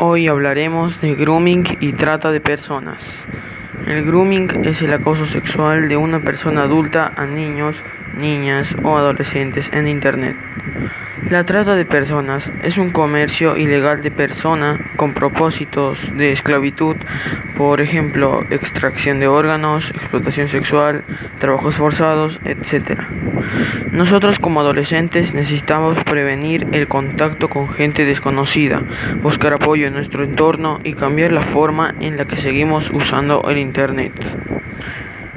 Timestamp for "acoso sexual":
4.92-5.88